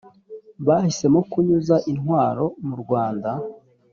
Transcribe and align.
bahisemo 0.67 1.19
kunyuza 1.31 1.75
intwaro 1.91 2.45
mu 2.67 2.75
rwanda 2.83 3.29